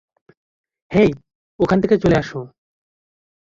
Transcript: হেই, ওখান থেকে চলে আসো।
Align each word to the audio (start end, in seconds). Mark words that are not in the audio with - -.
হেই, 0.91 1.11
ওখান 1.59 1.77
থেকে 1.81 1.95
চলে 1.97 2.15
আসো। 2.15 2.39